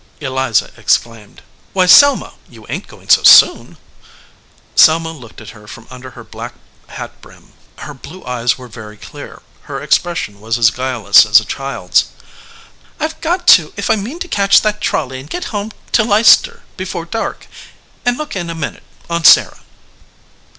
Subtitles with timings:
[0.19, 1.43] Eliza exclaimed,
[1.73, 3.77] "Why, Selma, you ain t going so soon?"
[4.75, 6.55] Selma looked at her from under her black
[6.87, 7.53] hat brim.
[7.77, 11.23] Her blue eyes were very clear; her expres 157 EDGEWATER PEOPLE si on was as
[11.23, 12.05] guileless as a child s.
[12.99, 16.03] "I ve got to if I mean to catch that trolley and get home to
[16.03, 17.45] Leicester before dark,
[18.03, 19.59] and look in a minute on Sarah."